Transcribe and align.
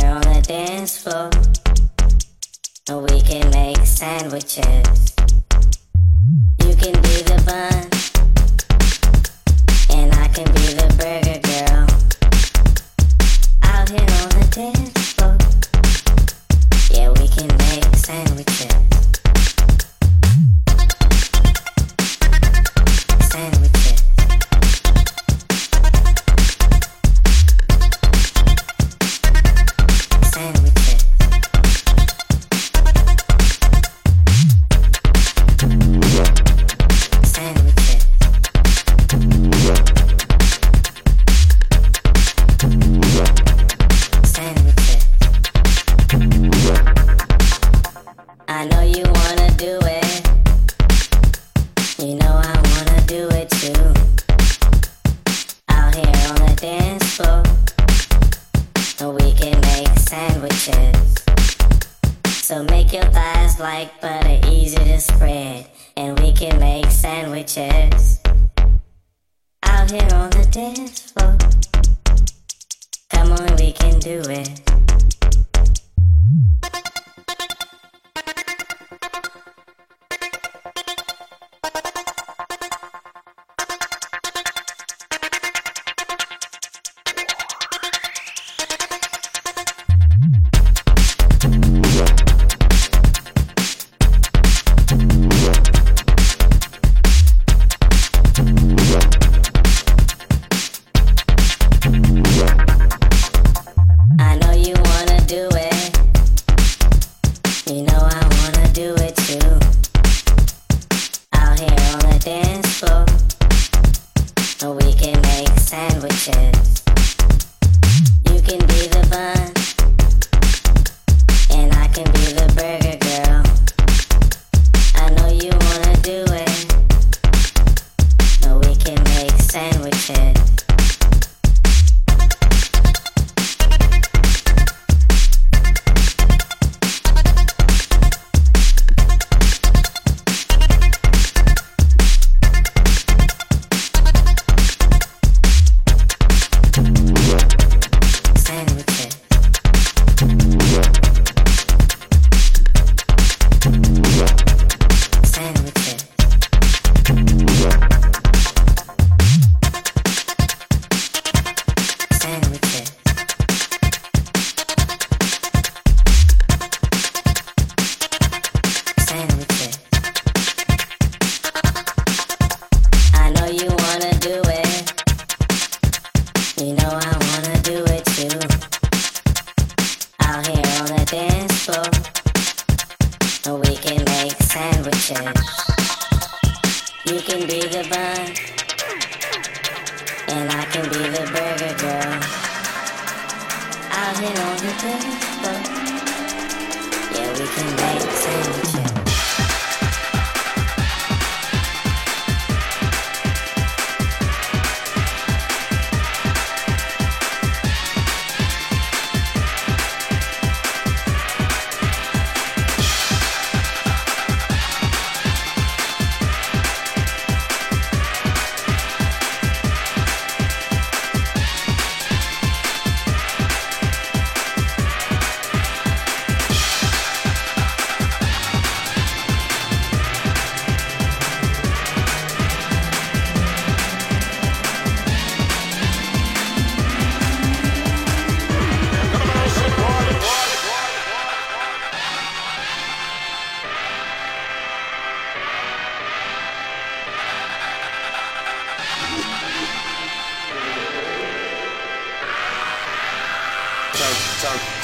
here 0.00 0.10
on 0.10 0.22
the 0.22 0.42
dance 0.46 0.98
floor. 0.98 1.30
Or 2.90 3.02
we 3.02 3.20
can 3.22 3.50
make 3.50 3.78
sandwiches. 3.86 5.14
You 6.62 6.74
can 6.82 6.94
be 7.06 7.16
the 7.30 7.38
bun, 7.46 7.82
and 9.96 10.12
I 10.14 10.28
can 10.28 10.46
be 10.58 10.66
the 10.80 10.83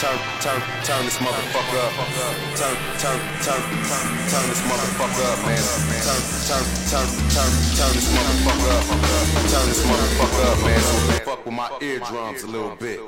turn, 0.00 0.16
turn, 0.40 0.60
turn 0.82 1.04
this 1.04 1.18
motherfucker 1.18 1.76
up. 1.76 1.92
Turn, 2.16 2.32
turn, 2.56 2.76
turn, 2.96 3.20
turn, 3.44 3.60
turn 4.32 4.46
this 4.48 4.62
motherfucker 4.64 5.24
up, 5.28 5.38
man. 5.44 5.60
Turn, 6.00 6.22
turn, 6.48 6.64
turn, 6.88 7.08
turn, 7.28 7.50
turn 7.76 7.92
this 7.92 8.08
motherfucker 8.16 8.72
up. 8.72 8.84
Turn 9.52 9.66
this 9.68 9.82
motherfucker 9.84 10.44
up, 10.50 10.58
man. 10.64 10.80
Fuck 11.24 11.44
with 11.44 11.54
my 11.54 11.68
eardrums 11.82 12.42
a 12.42 12.46
little 12.46 12.76
bit. 12.76 13.00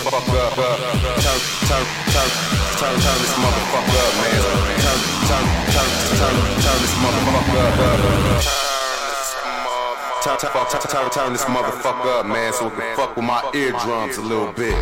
Turn, 0.00 0.08
turn, 0.08 1.84
turn, 2.08 2.24
turn, 2.80 3.18
this 3.20 3.36
motherfucker 3.36 4.00
up, 4.00 4.14
man. 4.16 4.40
Turn, 4.80 4.96
turn, 5.28 5.44
turn, 5.76 5.90
turn, 6.16 6.78
this 6.80 6.94
motherfucker 7.04 7.60
up. 7.60 7.76
Turn, 10.24 10.38
turn, 10.38 10.52
turn, 10.70 10.80
turn, 10.80 11.06
turn 11.10 11.32
this 11.34 11.44
motherfucker 11.44 12.20
up, 12.20 12.24
man, 12.24 12.52
so 12.54 12.64
we 12.64 12.70
can 12.80 12.96
fuck 12.96 13.14
with 13.14 13.26
my 13.26 13.42
eardrums 13.52 14.16
a 14.16 14.22
little 14.22 14.52
bit. 14.52 14.74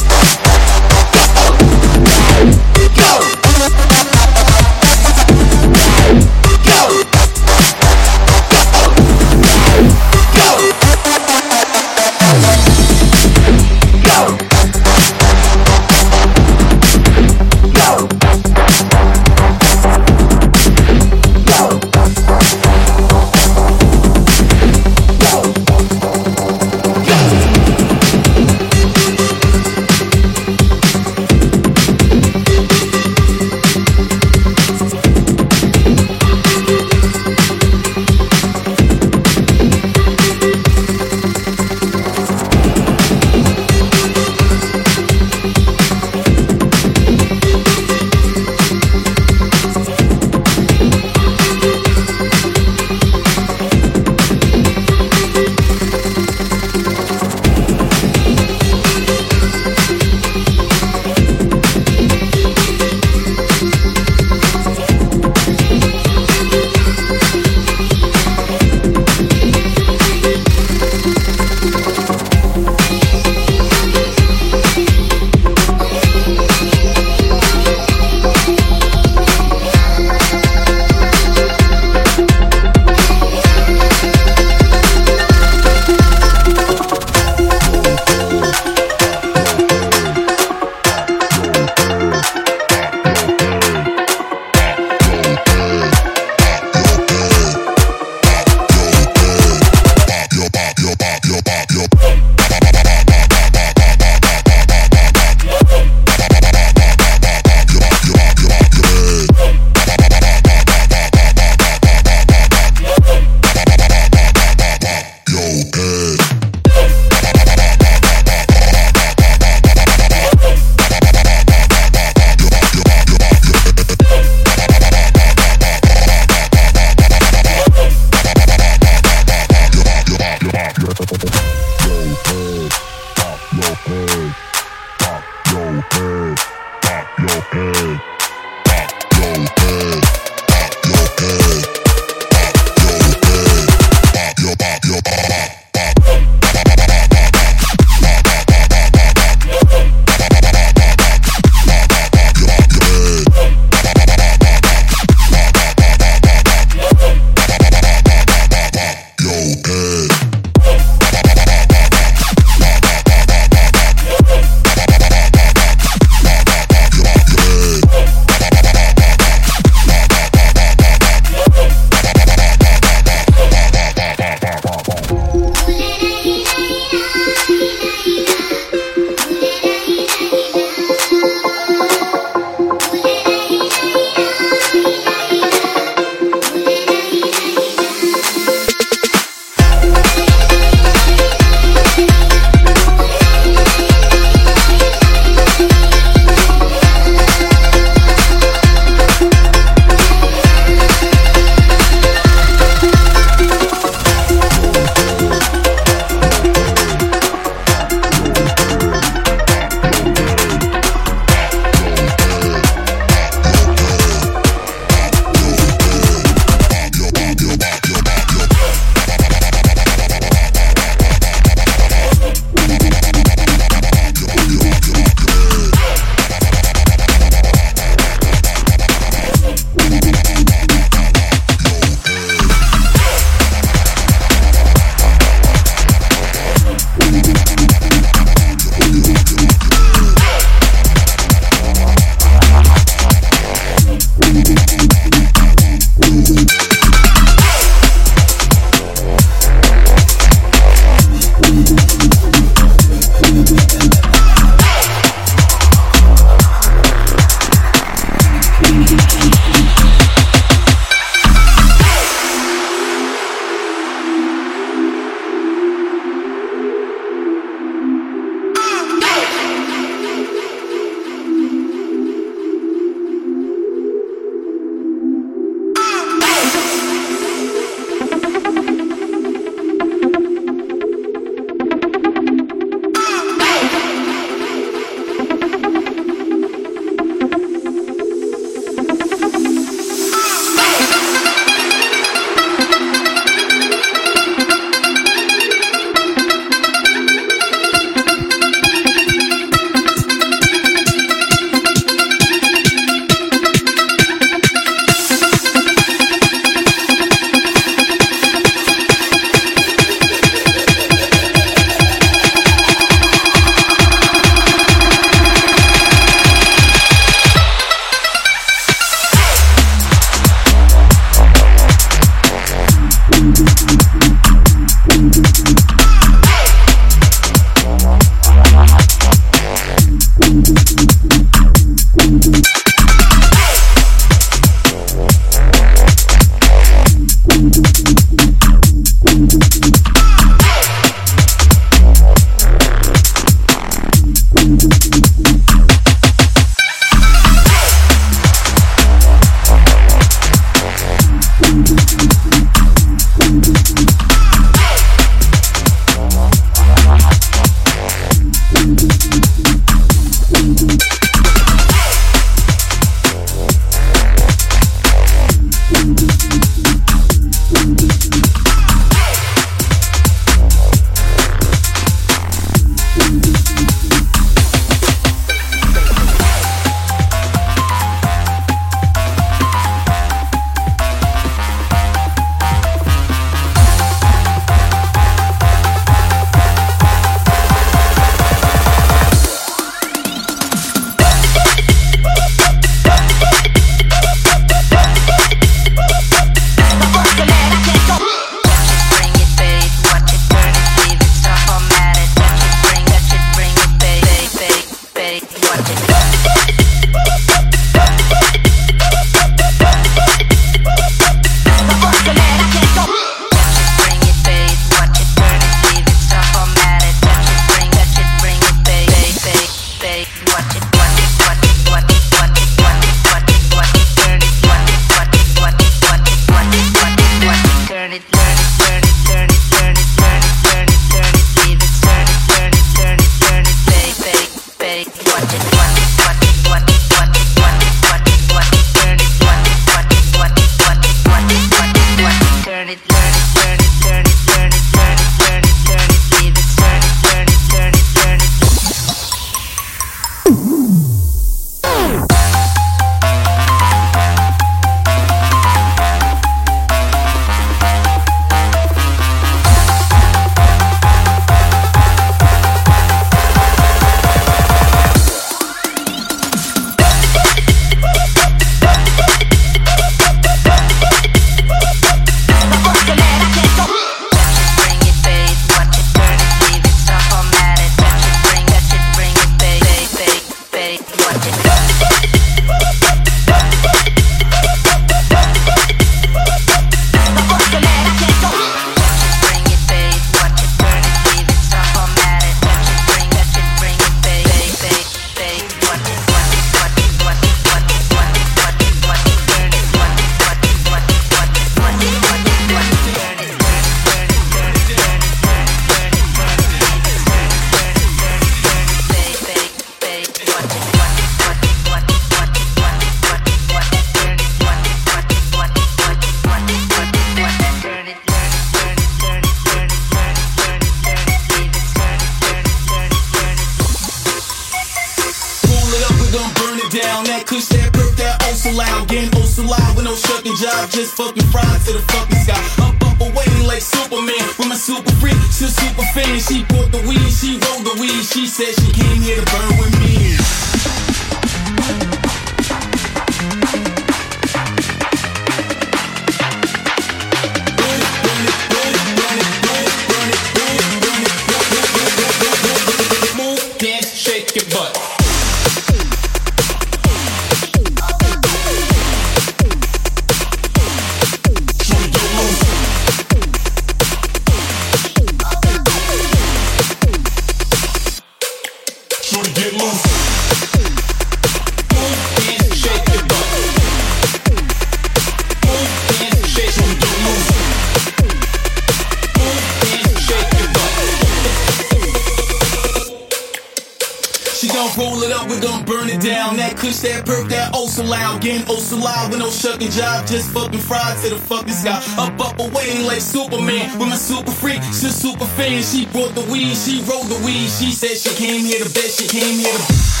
fucking 589.61 589.79
job, 589.79 590.07
just 590.07 590.31
fucking 590.31 590.59
fried 590.59 590.97
to 591.03 591.09
the 591.09 591.17
fucking 591.17 591.53
sky. 591.53 591.81
Up, 591.97 592.19
up, 592.19 592.39
away 592.39 592.83
like 592.83 593.01
Superman. 593.01 593.77
With 593.77 593.89
my 593.89 593.95
super 593.95 594.31
freak, 594.31 594.61
she's 594.63 594.95
super 594.95 595.25
fan. 595.25 595.61
She 595.61 595.85
brought 595.85 596.15
the 596.15 596.21
weed, 596.31 596.55
she 596.55 596.81
rolled 596.83 597.07
the 597.07 597.21
weed. 597.25 597.49
She 597.49 597.71
said 597.71 597.97
she 597.97 598.15
came 598.15 598.45
here 598.45 598.63
to 598.63 598.73
bet, 598.73 598.89
she 598.89 599.07
came 599.07 599.37
here 599.37 599.53
to. 599.53 600.00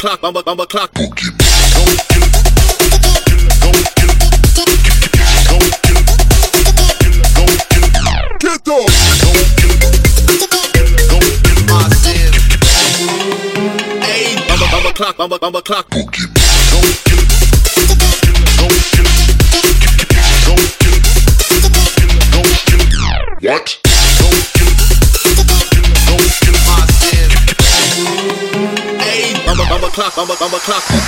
Clock, 0.00 0.22
bumper, 0.22 0.42
bumper 0.42 0.64
clock. 0.64 0.94
Get 0.94 1.24
Bumper, 14.48 14.68
bumper 14.72 14.92
clock, 14.94 15.16
bumper 15.18 15.60
clock. 15.60 16.39
Bumper 30.20 30.36
bumper 30.38 30.58
clock. 30.58 30.99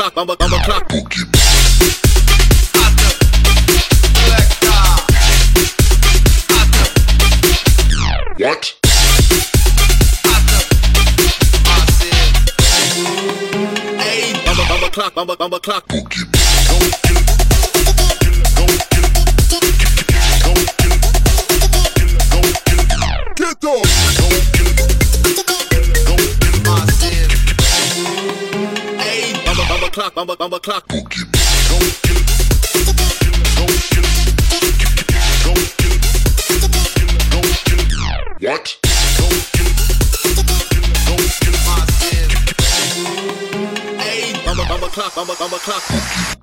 Bumper, 0.00 0.24
bumper 0.24 0.36
clock, 0.36 0.54
bumper, 0.54 0.56
bumper 0.56 0.64
clock. 0.64 1.90
What? 8.38 8.76
hey, 14.00 14.32
Bumper, 14.46 14.64
bumper 14.70 14.90
clock, 14.90 15.14
bumper, 15.14 15.36
bumper 15.36 15.58
clock. 15.58 16.39
Bumper 30.26 30.36
clock, 30.36 30.60
bumper, 30.60 30.60
clock. 30.60 30.86
What? 38.40 38.78
hey. 43.98 44.32
Bumper, 44.44 44.68
bumper 44.68 44.88
clock, 44.88 45.14
bumper, 45.14 45.34
bumper 45.38 45.58
clock. 45.58 46.39